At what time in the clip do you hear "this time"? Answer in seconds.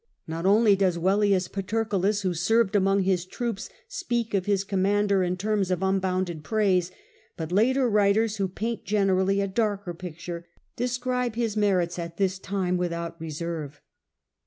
12.17-12.77